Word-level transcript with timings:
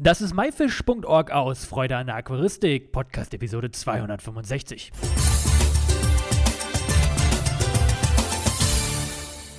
Das 0.00 0.20
ist 0.20 0.34
myfish.org 0.34 1.30
aus 1.30 1.66
Freude 1.66 1.96
an 1.96 2.08
der 2.08 2.16
Aquaristik, 2.16 2.90
Podcast 2.90 3.32
Episode 3.32 3.70
265. 3.70 4.90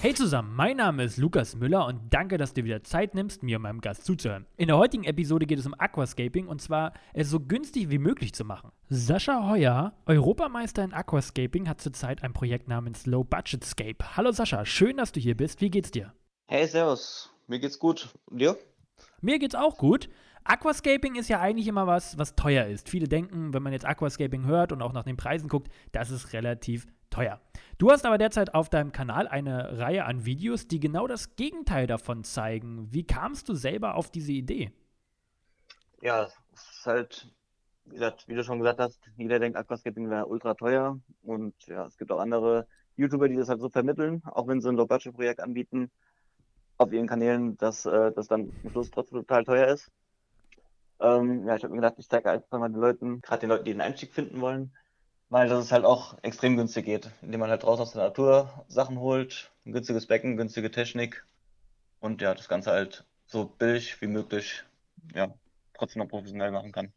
Hey 0.01 0.13
zusammen, 0.13 0.53
mein 0.53 0.75
Name 0.75 1.05
ist 1.05 1.15
Lukas 1.15 1.55
Müller 1.55 1.85
und 1.85 2.13
danke, 2.13 2.37
dass 2.37 2.53
du 2.53 2.65
wieder 2.65 2.83
Zeit 2.83 3.15
nimmst, 3.15 3.43
mir 3.43 3.55
und 3.55 3.61
meinem 3.61 3.79
Gast 3.79 4.03
zuzuhören. 4.03 4.45
In 4.57 4.67
der 4.67 4.75
heutigen 4.75 5.05
Episode 5.05 5.45
geht 5.45 5.59
es 5.59 5.65
um 5.65 5.73
Aquascaping 5.73 6.47
und 6.47 6.61
zwar 6.61 6.91
es 7.13 7.29
so 7.29 7.39
günstig 7.39 7.89
wie 7.89 7.97
möglich 7.97 8.33
zu 8.33 8.43
machen. 8.43 8.73
Sascha 8.89 9.49
Heuer, 9.49 9.93
Europameister 10.05 10.83
in 10.83 10.91
Aquascaping, 10.91 11.69
hat 11.69 11.79
zurzeit 11.79 12.23
ein 12.23 12.33
Projekt 12.33 12.67
namens 12.67 13.05
Low 13.05 13.23
Budget 13.23 13.63
Scape. 13.63 14.17
Hallo 14.17 14.33
Sascha, 14.33 14.65
schön, 14.65 14.97
dass 14.97 15.13
du 15.13 15.21
hier 15.21 15.37
bist. 15.37 15.61
Wie 15.61 15.69
geht's 15.69 15.91
dir? 15.91 16.13
Hey, 16.47 16.67
servus. 16.67 17.33
Mir 17.47 17.59
geht's 17.59 17.79
gut. 17.79 18.09
Und 18.25 18.41
dir? 18.41 18.57
Mir 19.21 19.39
geht's 19.39 19.55
auch 19.55 19.77
gut. 19.77 20.09
Aquascaping 20.47 21.15
ist 21.15 21.27
ja 21.27 21.41
eigentlich 21.41 21.67
immer 21.67 21.87
was, 21.87 22.19
was 22.19 22.35
teuer 22.35 22.67
ist. 22.67 22.87
Viele 22.87 23.07
denken, 23.07 23.53
wenn 23.53 23.63
man 23.63 23.73
jetzt 23.73 23.85
Aquascaping 23.85 24.45
hört 24.45 24.71
und 24.71 24.83
auch 24.83 24.93
nach 24.93 25.03
den 25.03 25.17
Preisen 25.17 25.49
guckt, 25.49 25.71
das 25.91 26.11
ist 26.11 26.33
relativ 26.33 26.85
teuer. 27.09 27.41
Du 27.79 27.89
hast 27.89 28.05
aber 28.05 28.19
derzeit 28.19 28.53
auf 28.53 28.69
deinem 28.69 28.91
Kanal 28.91 29.27
eine 29.27 29.79
Reihe 29.79 30.05
an 30.05 30.23
Videos, 30.23 30.67
die 30.67 30.79
genau 30.79 31.07
das 31.07 31.35
Gegenteil 31.35 31.87
davon 31.87 32.23
zeigen. 32.23 32.87
Wie 32.93 33.07
kamst 33.07 33.49
du 33.49 33.55
selber 33.55 33.95
auf 33.95 34.11
diese 34.11 34.33
Idee? 34.33 34.71
Ja, 36.01 36.25
es 36.25 36.37
ist 36.53 36.85
halt, 36.85 37.33
wie, 37.85 37.95
gesagt, 37.95 38.27
wie 38.27 38.35
du 38.35 38.43
schon 38.43 38.59
gesagt 38.59 38.79
hast, 38.79 39.01
jeder 39.17 39.39
denkt, 39.39 39.57
Aquascaping 39.57 40.11
wäre 40.11 40.27
ultra 40.27 40.53
teuer. 40.53 40.99
Und 41.23 41.55
ja, 41.65 41.87
es 41.87 41.97
gibt 41.97 42.11
auch 42.11 42.19
andere 42.19 42.67
YouTuber, 42.97 43.29
die 43.29 43.35
das 43.35 43.49
halt 43.49 43.61
so 43.61 43.69
vermitteln, 43.69 44.21
auch 44.25 44.47
wenn 44.47 44.61
sie 44.61 44.69
ein 44.69 44.75
Low-Budget-Projekt 44.75 45.39
anbieten 45.39 45.89
auf 46.77 46.93
ihren 46.93 47.07
Kanälen, 47.07 47.57
dass 47.57 47.87
äh, 47.87 48.11
das 48.11 48.27
dann 48.27 48.51
am 48.63 48.69
Schluss 48.69 48.91
trotzdem 48.91 49.19
total 49.21 49.43
teuer 49.43 49.67
ist. 49.67 49.91
Ähm, 50.99 51.45
ja, 51.47 51.55
ich 51.55 51.63
habe 51.63 51.73
mir 51.73 51.81
gedacht, 51.81 51.95
ich 51.97 52.07
zeige 52.07 52.31
einfach 52.31 52.59
mal 52.59 52.69
den 52.69 52.79
Leuten, 52.79 53.21
gerade 53.21 53.41
den 53.41 53.49
Leuten, 53.49 53.65
die 53.65 53.71
den 53.71 53.81
Einstieg 53.81 54.13
finden 54.13 54.39
wollen, 54.41 54.71
weil 55.29 55.49
das 55.49 55.71
halt 55.71 55.85
auch 55.85 56.17
extrem 56.23 56.55
günstig 56.55 56.85
geht, 56.85 57.09
indem 57.21 57.41
man 57.41 57.49
halt 57.49 57.63
draußen 57.63 57.83
aus 57.83 57.91
der 57.91 58.03
Natur 58.03 58.65
Sachen 58.67 58.99
holt, 58.99 59.51
ein 59.65 59.73
günstiges 59.73 60.07
Becken, 60.07 60.37
günstige 60.37 60.71
Technik 60.71 61.25
und 61.99 62.21
ja, 62.21 62.33
das 62.33 62.47
Ganze 62.47 62.71
halt 62.71 63.05
so 63.25 63.45
billig 63.45 64.01
wie 64.01 64.07
möglich, 64.07 64.63
ja, 65.13 65.33
trotzdem 65.73 66.01
noch 66.01 66.09
professionell 66.09 66.51
machen 66.51 66.71
kann. 66.71 66.93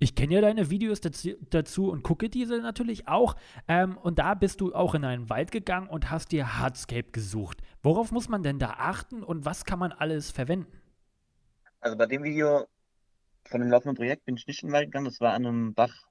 Ich 0.00 0.14
kenne 0.14 0.34
ja 0.34 0.40
deine 0.40 0.70
Videos 0.70 1.00
dazu, 1.00 1.90
und 1.90 2.02
gucke 2.04 2.28
diese 2.28 2.58
natürlich 2.58 3.08
auch. 3.08 3.34
Ähm, 3.66 3.96
und 3.96 4.20
da 4.20 4.34
bist 4.34 4.60
du 4.60 4.72
auch 4.72 4.94
in 4.94 5.04
einen 5.04 5.28
Wald 5.28 5.50
gegangen 5.50 5.88
und 5.88 6.08
hast 6.08 6.30
dir 6.30 6.58
Hardscape 6.58 7.10
gesucht. 7.10 7.62
Worauf 7.82 8.12
muss 8.12 8.28
man 8.28 8.44
denn 8.44 8.60
da 8.60 8.76
achten 8.78 9.24
und 9.24 9.44
was 9.44 9.64
kann 9.64 9.80
man 9.80 9.90
alles 9.90 10.30
verwenden? 10.30 10.80
Also 11.80 11.96
bei 11.96 12.06
dem 12.06 12.22
Video 12.22 12.66
von 13.48 13.60
dem 13.60 13.70
laufenden 13.70 13.96
Projekt 13.96 14.24
bin 14.24 14.36
ich 14.36 14.46
nicht 14.46 14.62
in 14.62 14.68
den 14.68 14.74
Wald 14.74 14.86
gegangen, 14.86 15.06
das 15.06 15.20
war 15.20 15.32
an 15.32 15.46
einem 15.46 15.74
Bach. 15.74 16.08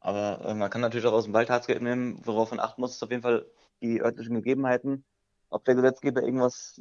Aber 0.00 0.44
äh, 0.44 0.54
man 0.54 0.70
kann 0.70 0.80
natürlich 0.80 1.06
auch 1.06 1.12
aus 1.12 1.24
dem 1.24 1.32
Wald 1.32 1.50
Hardscape 1.50 1.82
nehmen, 1.82 2.20
worauf 2.24 2.50
man 2.50 2.60
achten 2.60 2.80
muss, 2.80 2.92
ist 2.92 3.02
auf 3.02 3.10
jeden 3.10 3.22
Fall 3.22 3.46
die 3.80 4.00
örtlichen 4.00 4.34
Gegebenheiten. 4.34 5.04
Ob 5.48 5.64
der 5.64 5.74
Gesetzgeber 5.74 6.22
irgendwas 6.22 6.80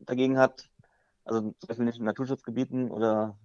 dagegen 0.00 0.38
hat, 0.38 0.68
also 1.24 1.40
zum 1.40 1.66
Beispiel 1.68 1.86
nicht 1.86 1.98
in 1.98 2.04
Naturschutzgebieten 2.04 2.90
oder 2.90 3.38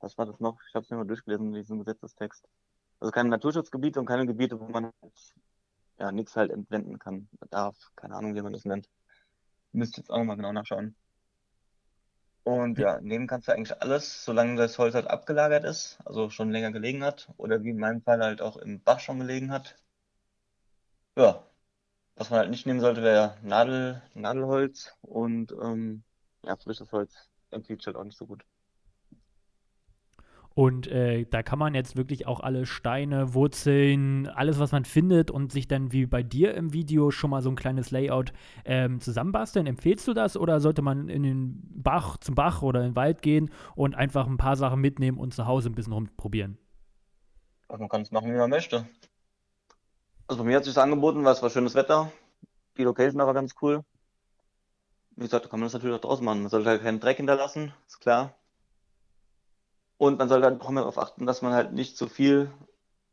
was 0.00 0.16
war 0.18 0.26
das 0.26 0.40
noch? 0.40 0.58
Ich 0.68 0.74
habe 0.74 0.84
es 0.84 0.90
mir 0.90 0.96
mal 0.96 1.06
durchgelesen, 1.06 1.52
diesen 1.52 1.78
Gesetzestext. 1.78 2.46
Also 3.00 3.10
keine 3.12 3.28
Naturschutzgebiete 3.30 4.00
und 4.00 4.06
keine 4.06 4.26
Gebiete, 4.26 4.58
wo 4.58 4.64
man 4.66 4.90
ja 5.98 6.12
nichts 6.12 6.36
halt 6.36 6.50
entwenden 6.50 6.98
kann, 6.98 7.28
darf, 7.50 7.76
keine 7.96 8.16
Ahnung, 8.16 8.34
wie 8.34 8.42
man 8.42 8.52
das 8.52 8.64
nennt. 8.64 8.88
Müsste 9.72 10.00
jetzt 10.00 10.10
auch 10.10 10.18
nochmal 10.18 10.36
genau 10.36 10.52
nachschauen. 10.52 10.94
Und 12.44 12.78
ja, 12.78 13.00
nehmen 13.02 13.26
kannst 13.26 13.48
du 13.48 13.52
eigentlich 13.52 13.80
alles, 13.82 14.24
solange 14.24 14.56
das 14.56 14.78
Holz 14.78 14.94
halt 14.94 15.06
abgelagert 15.08 15.64
ist, 15.64 15.98
also 16.06 16.30
schon 16.30 16.50
länger 16.50 16.72
gelegen 16.72 17.04
hat, 17.04 17.28
oder 17.36 17.62
wie 17.62 17.70
in 17.70 17.78
meinem 17.78 18.02
Fall 18.02 18.20
halt 18.22 18.40
auch 18.40 18.56
im 18.56 18.82
Bach 18.82 19.00
schon 19.00 19.18
gelegen 19.18 19.50
hat. 19.52 19.76
Ja, 21.16 21.44
was 22.16 22.30
man 22.30 22.40
halt 22.40 22.50
nicht 22.50 22.66
nehmen 22.66 22.80
sollte, 22.80 23.02
wäre 23.02 23.38
Nadel, 23.42 24.02
Nadelholz 24.14 24.96
und 25.02 25.52
ähm, 25.52 26.04
ja, 26.44 26.56
frisches 26.56 26.92
Holz 26.92 27.14
empfiehlt 27.50 27.86
halt 27.86 27.96
auch 27.96 28.04
nicht 28.04 28.18
so 28.18 28.26
gut. 28.26 28.44
Und 30.54 30.86
äh, 30.86 31.26
da 31.26 31.42
kann 31.42 31.58
man 31.58 31.74
jetzt 31.74 31.96
wirklich 31.96 32.28
auch 32.28 32.38
alle 32.38 32.64
Steine, 32.64 33.34
Wurzeln, 33.34 34.28
alles, 34.28 34.60
was 34.60 34.70
man 34.70 34.84
findet 34.84 35.32
und 35.32 35.50
sich 35.50 35.66
dann 35.66 35.90
wie 35.90 36.06
bei 36.06 36.22
dir 36.22 36.54
im 36.54 36.72
Video 36.72 37.10
schon 37.10 37.30
mal 37.30 37.42
so 37.42 37.50
ein 37.50 37.56
kleines 37.56 37.90
Layout 37.90 38.32
ähm, 38.64 39.00
zusammenbasteln. 39.00 39.66
Empfehlst 39.66 40.06
du 40.06 40.14
das 40.14 40.36
oder 40.36 40.60
sollte 40.60 40.80
man 40.80 41.08
in 41.08 41.24
den 41.24 41.60
Bach, 41.74 42.18
zum 42.18 42.36
Bach 42.36 42.62
oder 42.62 42.80
in 42.80 42.90
den 42.90 42.96
Wald 42.96 43.20
gehen 43.20 43.50
und 43.74 43.96
einfach 43.96 44.28
ein 44.28 44.36
paar 44.36 44.54
Sachen 44.54 44.80
mitnehmen 44.80 45.18
und 45.18 45.34
zu 45.34 45.46
Hause 45.46 45.70
ein 45.70 45.74
bisschen 45.74 45.92
rumprobieren? 45.92 46.56
Also 47.68 47.80
man 47.80 47.88
kann 47.88 48.02
es 48.02 48.12
machen, 48.12 48.32
wie 48.32 48.38
man 48.38 48.50
möchte. 48.50 48.86
Also 50.28 50.42
bei 50.42 50.48
mir 50.48 50.56
hat 50.56 50.64
sich 50.64 50.78
angeboten, 50.78 51.24
weil 51.24 51.32
es 51.32 51.42
war 51.42 51.50
schönes 51.50 51.74
Wetter. 51.74 52.12
Die 52.78 52.84
Location 52.84 53.20
war 53.20 53.34
ganz 53.34 53.54
cool. 53.60 53.84
Wie 55.16 55.24
gesagt, 55.24 55.44
da 55.44 55.48
kann 55.48 55.58
man 55.58 55.66
das 55.66 55.72
natürlich 55.72 55.96
auch 55.96 56.00
draußen 56.00 56.24
machen. 56.24 56.42
Man 56.42 56.50
sollte 56.50 56.68
halt 56.68 56.82
keinen 56.82 57.00
Dreck 57.00 57.16
hinterlassen, 57.16 57.72
ist 57.86 58.00
klar. 58.00 58.34
Und 59.96 60.18
man 60.18 60.28
sollte 60.28 60.46
halt 60.46 60.60
auch 60.60 60.70
mal 60.70 60.80
darauf 60.80 60.98
achten, 60.98 61.26
dass 61.26 61.42
man 61.42 61.52
halt 61.52 61.72
nicht 61.72 61.96
zu 61.96 62.08
viel 62.08 62.50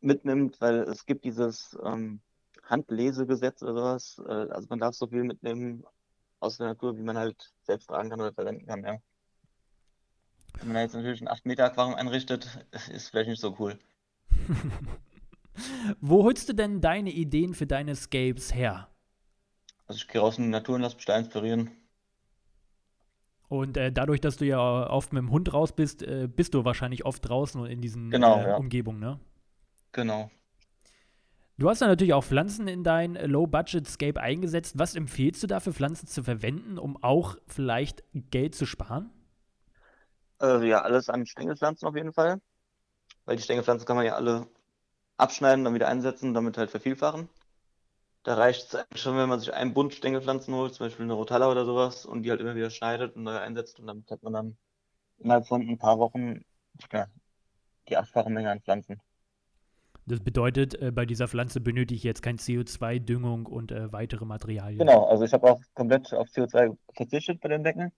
mitnimmt, 0.00 0.60
weil 0.60 0.80
es 0.80 1.06
gibt 1.06 1.24
dieses 1.24 1.78
ähm, 1.84 2.20
Handlesegesetz 2.64 3.62
oder 3.62 3.74
sowas. 3.74 4.22
Äh, 4.26 4.52
also 4.52 4.66
man 4.68 4.80
darf 4.80 4.94
so 4.94 5.06
viel 5.06 5.24
mitnehmen 5.24 5.84
aus 6.40 6.58
der 6.58 6.68
Natur, 6.68 6.96
wie 6.96 7.02
man 7.02 7.16
halt 7.16 7.52
selbst 7.62 7.86
tragen 7.86 8.10
kann 8.10 8.20
oder 8.20 8.32
verwenden 8.32 8.66
kann, 8.66 8.82
ja. 8.82 8.98
Wenn 10.58 10.72
man 10.72 10.82
jetzt 10.82 10.94
natürlich 10.94 11.20
ein 11.22 11.28
8 11.28 11.46
Meter 11.46 11.64
Aquarium 11.64 11.94
einrichtet, 11.94 12.66
ist 12.92 13.08
vielleicht 13.08 13.30
nicht 13.30 13.40
so 13.40 13.56
cool. 13.58 13.78
Wo 16.00 16.24
holst 16.24 16.48
du 16.48 16.52
denn 16.52 16.80
deine 16.80 17.10
Ideen 17.10 17.54
für 17.54 17.66
deine 17.66 17.94
Scapes 17.94 18.54
her? 18.54 18.88
Also 19.86 19.98
ich 19.98 20.08
gehe 20.08 20.20
raus 20.20 20.38
in 20.38 20.44
die 20.44 20.50
Natur 20.50 20.76
und 20.76 20.82
lasse 20.82 20.96
mich 20.96 21.04
da 21.04 21.16
inspirieren. 21.18 21.70
Und 23.52 23.76
äh, 23.76 23.92
dadurch, 23.92 24.22
dass 24.22 24.38
du 24.38 24.46
ja 24.46 24.88
oft 24.88 25.12
mit 25.12 25.20
dem 25.20 25.30
Hund 25.30 25.52
raus 25.52 25.72
bist, 25.72 26.02
äh, 26.02 26.26
bist 26.26 26.54
du 26.54 26.64
wahrscheinlich 26.64 27.04
oft 27.04 27.28
draußen 27.28 27.60
und 27.60 27.66
in 27.66 27.82
diesen 27.82 28.10
genau, 28.10 28.38
äh, 28.38 28.48
ja. 28.48 28.56
Umgebungen, 28.56 28.98
ne? 28.98 29.20
Genau. 29.92 30.30
Du 31.58 31.68
hast 31.68 31.82
ja 31.82 31.86
natürlich 31.86 32.14
auch 32.14 32.24
Pflanzen 32.24 32.66
in 32.66 32.82
dein 32.82 33.12
Low-Budget-Scape 33.14 34.18
eingesetzt. 34.18 34.78
Was 34.78 34.94
empfiehlst 34.94 35.42
du 35.42 35.46
da 35.48 35.60
für 35.60 35.74
Pflanzen 35.74 36.06
zu 36.06 36.22
verwenden, 36.22 36.78
um 36.78 36.96
auch 37.04 37.36
vielleicht 37.46 38.02
Geld 38.14 38.54
zu 38.54 38.64
sparen? 38.64 39.10
Äh, 40.40 40.66
ja, 40.66 40.80
alles 40.80 41.10
an 41.10 41.26
Stängelpflanzen 41.26 41.86
auf 41.86 41.94
jeden 41.94 42.14
Fall. 42.14 42.40
Weil 43.26 43.36
die 43.36 43.42
Stängelpflanzen 43.42 43.86
kann 43.86 43.96
man 43.96 44.06
ja 44.06 44.14
alle 44.14 44.46
abschneiden, 45.18 45.62
dann 45.66 45.74
wieder 45.74 45.88
einsetzen, 45.88 46.32
damit 46.32 46.56
halt 46.56 46.70
vervielfachen. 46.70 47.28
Da 48.22 48.34
reicht 48.34 48.74
es 48.74 49.00
schon, 49.00 49.16
wenn 49.16 49.28
man 49.28 49.40
sich 49.40 49.52
einen 49.52 49.74
Bund 49.74 49.94
Stängelpflanzen 49.94 50.54
holt, 50.54 50.74
zum 50.74 50.86
Beispiel 50.86 51.04
eine 51.04 51.14
Rotalla 51.14 51.50
oder 51.50 51.64
sowas, 51.64 52.06
und 52.06 52.22
die 52.22 52.30
halt 52.30 52.40
immer 52.40 52.54
wieder 52.54 52.70
schneidet 52.70 53.16
und 53.16 53.24
neu 53.24 53.36
einsetzt 53.36 53.80
und 53.80 53.86
damit 53.86 54.10
hat 54.10 54.22
man 54.22 54.32
dann 54.32 54.56
innerhalb 55.18 55.46
von 55.46 55.62
ein 55.62 55.78
paar 55.78 55.98
Wochen 55.98 56.44
ja, 56.92 57.06
die 57.88 57.96
achtfache 57.96 58.30
Menge 58.30 58.50
an 58.50 58.60
Pflanzen. 58.60 59.00
Das 60.06 60.20
bedeutet, 60.20 60.80
äh, 60.80 60.90
bei 60.90 61.06
dieser 61.06 61.28
Pflanze 61.28 61.60
benötige 61.60 61.96
ich 61.96 62.02
jetzt 62.02 62.22
kein 62.22 62.36
CO2, 62.36 62.98
Düngung 62.98 63.46
und 63.46 63.70
äh, 63.70 63.92
weitere 63.92 64.24
Materialien. 64.24 64.78
Genau, 64.78 65.04
also 65.06 65.24
ich 65.24 65.32
habe 65.32 65.50
auch 65.50 65.60
komplett 65.74 66.12
auf 66.12 66.28
CO2 66.28 66.76
verzichtet 66.94 67.40
bei 67.40 67.48
den 67.48 67.62
Decken. 67.62 67.92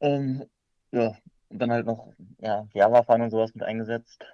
Ähm, 0.00 0.44
ja, 0.90 1.14
und 1.48 1.58
dann 1.60 1.70
halt 1.70 1.86
noch 1.86 2.12
ja, 2.38 2.66
Java-Pfannen 2.74 3.24
und 3.24 3.30
sowas 3.30 3.54
mit 3.54 3.62
eingesetzt, 3.62 4.24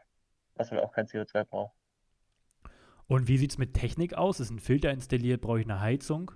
was 0.55 0.71
halt 0.71 0.83
auch 0.83 0.93
kein 0.93 1.07
CO2 1.07 1.45
braucht. 1.45 1.75
Und 3.09 3.29
wie 3.29 3.39
sieht 3.39 3.53
es 3.53 3.59
mit 3.59 3.75
Technik 3.75 4.15
aus? 4.15 4.41
Ist 4.41 4.51
ein 4.51 4.59
Filter 4.59 4.91
installiert? 4.91 5.41
Brauche 5.41 5.61
ich 5.61 5.67
eine 5.67 5.81
Heizung? 5.81 6.33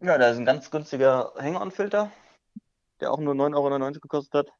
Ja, 0.00 0.18
da 0.18 0.28
ist 0.28 0.38
ein 0.38 0.44
ganz 0.44 0.70
günstiger 0.70 1.32
Hang-On-Filter, 1.36 2.12
der 3.00 3.10
auch 3.10 3.18
nur 3.18 3.34
9,99 3.34 3.54
Euro 3.56 3.92
gekostet 4.00 4.34
hat. 4.34 4.52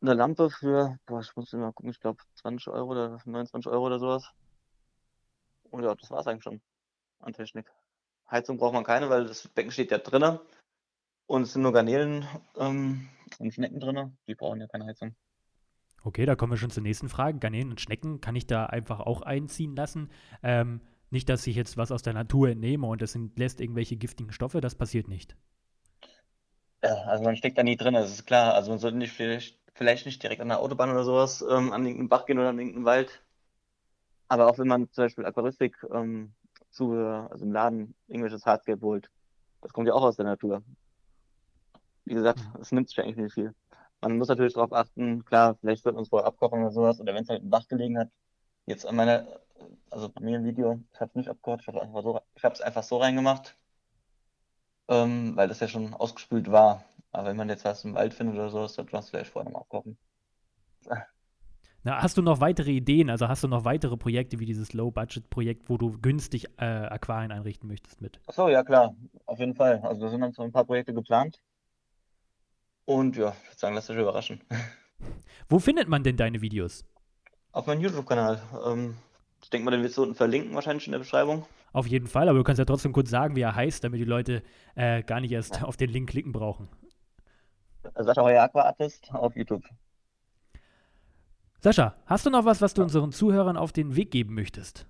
Eine 0.00 0.14
Lampe 0.14 0.50
für, 0.50 0.98
boah, 1.06 1.20
ich 1.20 1.34
muss 1.34 1.52
mal 1.52 1.72
gucken, 1.72 1.90
ich 1.90 2.00
glaube 2.00 2.22
20 2.34 2.68
Euro 2.68 2.90
oder 2.90 3.18
29 3.24 3.70
Euro 3.70 3.86
oder 3.86 3.98
sowas. 3.98 4.30
Und 5.70 5.82
ja, 5.82 5.94
das 5.94 6.10
war 6.10 6.20
es 6.20 6.26
eigentlich 6.26 6.44
schon 6.44 6.60
an 7.20 7.32
Technik. 7.32 7.66
Heizung 8.30 8.58
braucht 8.58 8.74
man 8.74 8.84
keine, 8.84 9.10
weil 9.10 9.26
das 9.26 9.48
Becken 9.48 9.72
steht 9.72 9.90
ja 9.90 9.98
drinnen. 9.98 10.38
Und 11.26 11.42
es 11.42 11.52
sind 11.52 11.62
nur 11.62 11.72
Garnelen 11.72 12.26
ähm, 12.56 13.08
und 13.38 13.54
Schnecken 13.54 13.80
drin. 13.80 14.16
Die 14.26 14.34
brauchen 14.34 14.60
ja 14.60 14.66
keine 14.66 14.86
Heizung. 14.86 15.14
Okay, 16.04 16.26
da 16.26 16.34
kommen 16.34 16.52
wir 16.52 16.56
schon 16.56 16.70
zur 16.70 16.82
nächsten 16.82 17.08
Frage. 17.08 17.38
Garnelen 17.38 17.70
und 17.70 17.80
Schnecken 17.80 18.20
kann 18.20 18.34
ich 18.34 18.46
da 18.46 18.66
einfach 18.66 19.00
auch 19.00 19.22
einziehen 19.22 19.76
lassen. 19.76 20.10
Ähm, 20.42 20.80
nicht, 21.10 21.28
dass 21.28 21.46
ich 21.46 21.56
jetzt 21.56 21.76
was 21.76 21.92
aus 21.92 22.02
der 22.02 22.14
Natur 22.14 22.48
entnehme 22.48 22.86
und 22.86 23.02
das 23.02 23.16
lässt 23.36 23.60
irgendwelche 23.60 23.96
giftigen 23.96 24.32
Stoffe, 24.32 24.60
das 24.60 24.74
passiert 24.74 25.08
nicht. 25.08 25.36
Ja, 26.82 26.94
also 27.04 27.22
man 27.22 27.36
steckt 27.36 27.58
da 27.58 27.62
nie 27.62 27.76
drin, 27.76 27.94
das 27.94 28.10
ist 28.10 28.26
klar. 28.26 28.54
Also 28.54 28.70
man 28.70 28.78
sollte 28.78 28.96
nicht 28.96 29.12
vielleicht, 29.12 29.58
vielleicht 29.74 30.06
nicht 30.06 30.22
direkt 30.22 30.40
an 30.40 30.48
der 30.48 30.58
Autobahn 30.58 30.90
oder 30.90 31.04
sowas 31.04 31.42
ähm, 31.42 31.72
an 31.72 31.84
irgendeinen 31.84 32.08
Bach 32.08 32.26
gehen 32.26 32.38
oder 32.38 32.48
an 32.48 32.58
irgendeinen 32.58 32.86
Wald. 32.86 33.22
Aber 34.28 34.48
auch 34.48 34.58
wenn 34.58 34.66
man 34.66 34.90
zum 34.90 35.04
Beispiel 35.04 35.26
Aquaristik 35.26 35.76
ähm, 35.92 36.32
zu, 36.70 36.92
also 36.94 37.44
im 37.44 37.52
Laden 37.52 37.94
irgendwelches 38.08 38.46
Hardscape 38.46 38.80
holt, 38.80 39.10
das 39.60 39.72
kommt 39.72 39.86
ja 39.86 39.94
auch 39.94 40.02
aus 40.02 40.16
der 40.16 40.24
Natur. 40.24 40.62
Wie 42.06 42.14
gesagt, 42.14 42.40
es 42.60 42.72
nimmt 42.72 42.88
sich 42.88 42.98
eigentlich 42.98 43.16
nicht 43.16 43.34
viel. 43.34 43.54
Man 44.02 44.18
muss 44.18 44.28
natürlich 44.28 44.54
darauf 44.54 44.72
achten, 44.72 45.24
klar, 45.24 45.56
vielleicht 45.60 45.84
wird 45.84 45.94
man 45.94 46.02
es 46.02 46.10
vorher 46.10 46.26
abkochen 46.26 46.60
oder 46.60 46.72
sowas, 46.72 47.00
oder 47.00 47.14
wenn 47.14 47.22
es 47.22 47.28
halt 47.28 47.42
im 47.42 47.50
Bach 47.50 47.66
gelegen 47.68 47.98
hat. 47.98 48.08
Jetzt 48.66 48.86
an 48.86 48.96
meiner, 48.96 49.26
also 49.90 50.08
bei 50.08 50.20
mir 50.20 50.36
im 50.36 50.44
Video, 50.44 50.80
ich 50.92 51.00
habe 51.00 51.10
es 51.10 51.16
nicht 51.16 51.28
abgekocht, 51.28 51.60
ich 51.62 51.68
habe 51.68 51.78
es 51.78 51.84
einfach, 51.84 52.02
so, 52.02 52.20
ich 52.34 52.64
einfach 52.64 52.82
so 52.82 52.98
reingemacht, 52.98 53.56
ähm, 54.88 55.36
weil 55.36 55.48
das 55.48 55.60
ja 55.60 55.68
schon 55.68 55.94
ausgespült 55.94 56.50
war. 56.50 56.84
Aber 57.12 57.28
wenn 57.28 57.36
man 57.36 57.48
jetzt 57.48 57.64
was 57.64 57.84
im 57.84 57.94
Wald 57.94 58.14
findet 58.14 58.36
oder 58.36 58.50
sowas, 58.50 58.74
dann 58.74 58.86
man 58.90 59.00
es 59.00 59.10
vielleicht 59.10 59.30
vorher 59.30 59.50
noch 59.50 59.60
abkochen. 59.60 59.98
Na, 61.84 62.00
hast 62.00 62.16
du 62.16 62.22
noch 62.22 62.40
weitere 62.40 62.70
Ideen? 62.70 63.10
Also 63.10 63.28
hast 63.28 63.42
du 63.42 63.48
noch 63.48 63.64
weitere 63.64 63.96
Projekte 63.96 64.38
wie 64.38 64.46
dieses 64.46 64.72
Low-Budget-Projekt, 64.72 65.68
wo 65.68 65.76
du 65.78 65.98
günstig 66.00 66.46
äh, 66.58 66.64
Aquarien 66.64 67.32
einrichten 67.32 67.68
möchtest 67.68 68.00
mit? 68.00 68.20
Achso, 68.26 68.48
ja 68.48 68.62
klar, 68.62 68.94
auf 69.26 69.40
jeden 69.40 69.54
Fall. 69.54 69.80
Also 69.82 70.02
da 70.02 70.08
sind 70.08 70.20
dann 70.20 70.32
so 70.32 70.42
ein 70.42 70.52
paar 70.52 70.64
Projekte 70.64 70.94
geplant. 70.94 71.40
Und 72.84 73.16
ja, 73.16 73.34
ich 73.42 73.48
würde 73.50 73.58
sagen, 73.58 73.74
lass 73.74 73.86
dich 73.86 73.96
überraschen. 73.96 74.40
Wo 75.48 75.58
findet 75.58 75.88
man 75.88 76.02
denn 76.02 76.16
deine 76.16 76.40
Videos? 76.40 76.84
Auf 77.52 77.66
meinem 77.66 77.80
YouTube-Kanal. 77.80 78.40
Ähm, 78.66 78.96
ich 79.42 79.50
denke 79.50 79.64
mal, 79.64 79.70
den 79.70 79.82
wirst 79.82 79.96
du 79.96 80.02
unten 80.02 80.14
verlinken, 80.14 80.54
wahrscheinlich 80.54 80.86
in 80.86 80.92
der 80.92 80.98
Beschreibung. 80.98 81.44
Auf 81.72 81.86
jeden 81.86 82.06
Fall, 82.06 82.28
aber 82.28 82.38
du 82.38 82.44
kannst 82.44 82.58
ja 82.58 82.64
trotzdem 82.64 82.92
kurz 82.92 83.10
sagen, 83.10 83.34
wie 83.34 83.40
er 83.40 83.54
heißt, 83.54 83.82
damit 83.82 84.00
die 84.00 84.04
Leute 84.04 84.42
äh, 84.74 85.02
gar 85.02 85.20
nicht 85.20 85.32
erst 85.32 85.56
ja. 85.56 85.62
auf 85.62 85.76
den 85.76 85.90
Link 85.90 86.10
klicken 86.10 86.32
brauchen. 86.32 86.68
Sascha 87.94 88.22
Heuer 88.22 88.42
Aqua 88.42 88.62
Artist 88.62 89.10
auf 89.12 89.34
YouTube. 89.36 89.64
Sascha, 91.60 91.94
hast 92.06 92.26
du 92.26 92.30
noch 92.30 92.44
was, 92.44 92.60
was 92.60 92.74
du 92.74 92.82
unseren 92.82 93.12
Zuhörern 93.12 93.56
auf 93.56 93.72
den 93.72 93.96
Weg 93.96 94.10
geben 94.10 94.34
möchtest? 94.34 94.86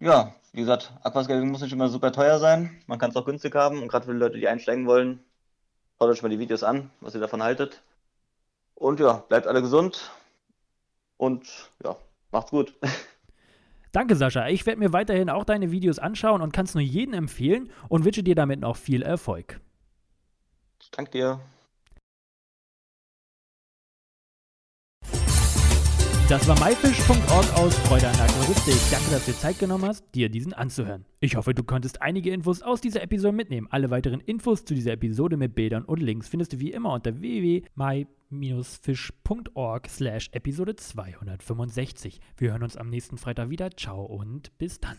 Ja, 0.00 0.34
wie 0.52 0.60
gesagt, 0.60 0.92
Aquascaping 1.02 1.50
muss 1.50 1.60
nicht 1.60 1.72
immer 1.72 1.88
super 1.88 2.12
teuer 2.12 2.38
sein. 2.38 2.80
Man 2.86 2.98
kann 2.98 3.10
es 3.10 3.16
auch 3.16 3.24
günstig 3.24 3.54
haben. 3.54 3.82
Und 3.82 3.88
gerade 3.88 4.06
für 4.06 4.12
die 4.12 4.18
Leute, 4.18 4.38
die 4.38 4.48
einsteigen 4.48 4.86
wollen, 4.86 5.20
schaut 5.98 6.10
euch 6.10 6.22
mal 6.22 6.28
die 6.28 6.38
Videos 6.38 6.62
an, 6.62 6.90
was 7.00 7.14
ihr 7.14 7.20
davon 7.20 7.42
haltet. 7.42 7.82
Und 8.74 9.00
ja, 9.00 9.24
bleibt 9.28 9.46
alle 9.46 9.60
gesund. 9.60 10.10
Und 11.16 11.70
ja, 11.82 11.96
macht's 12.30 12.50
gut. 12.50 12.74
Danke, 13.92 14.14
Sascha. 14.14 14.48
Ich 14.48 14.66
werde 14.66 14.78
mir 14.78 14.92
weiterhin 14.92 15.30
auch 15.30 15.44
deine 15.44 15.72
Videos 15.72 15.98
anschauen 15.98 16.42
und 16.42 16.52
kann 16.52 16.66
es 16.66 16.74
nur 16.74 16.82
jedem 16.82 17.14
empfehlen 17.14 17.70
und 17.88 18.04
wünsche 18.04 18.22
dir 18.22 18.34
damit 18.34 18.60
noch 18.60 18.76
viel 18.76 19.02
Erfolg. 19.02 19.60
Danke 20.92 21.10
dir. 21.10 21.40
Das 26.28 26.46
war 26.46 26.60
myfish.org 26.60 27.56
aus 27.56 27.74
Freude 27.86 28.06
an 28.06 28.14
Aquaristik. 28.16 28.76
Danke, 28.90 29.12
dass 29.12 29.24
du 29.24 29.32
dir 29.32 29.38
Zeit 29.38 29.58
genommen 29.58 29.86
hast, 29.86 30.04
dir 30.14 30.28
diesen 30.28 30.52
anzuhören. 30.52 31.06
Ich 31.20 31.36
hoffe, 31.36 31.54
du 31.54 31.64
konntest 31.64 32.02
einige 32.02 32.30
Infos 32.30 32.60
aus 32.60 32.82
dieser 32.82 33.02
Episode 33.02 33.34
mitnehmen. 33.34 33.66
Alle 33.70 33.88
weiteren 33.88 34.20
Infos 34.20 34.66
zu 34.66 34.74
dieser 34.74 34.92
Episode 34.92 35.38
mit 35.38 35.54
Bildern 35.54 35.86
und 35.86 36.02
Links 36.02 36.28
findest 36.28 36.52
du 36.52 36.60
wie 36.60 36.70
immer 36.70 36.92
unter 36.92 37.22
www.my-fish.org 37.22 39.88
slash 39.88 40.28
Episode 40.32 40.76
265. 40.76 42.20
Wir 42.36 42.50
hören 42.50 42.62
uns 42.62 42.76
am 42.76 42.90
nächsten 42.90 43.16
Freitag 43.16 43.48
wieder. 43.48 43.70
Ciao 43.70 44.04
und 44.04 44.58
bis 44.58 44.80
dann. 44.80 44.98